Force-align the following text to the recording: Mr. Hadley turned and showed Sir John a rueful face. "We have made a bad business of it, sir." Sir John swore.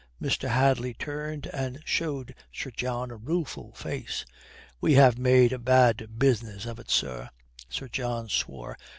Mr. 0.19 0.49
Hadley 0.49 0.95
turned 0.95 1.45
and 1.53 1.79
showed 1.85 2.33
Sir 2.51 2.71
John 2.71 3.11
a 3.11 3.15
rueful 3.15 3.71
face. 3.73 4.25
"We 4.79 4.95
have 4.95 5.19
made 5.19 5.53
a 5.53 5.59
bad 5.59 6.17
business 6.17 6.65
of 6.65 6.79
it, 6.79 6.89
sir." 6.89 7.29
Sir 7.69 7.87
John 7.87 8.27
swore. 8.27 8.79